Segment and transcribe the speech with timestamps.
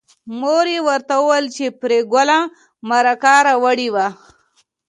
[0.39, 2.39] مور یې ورته وویل چې پري ګله
[2.89, 4.07] مرکه راوړې وه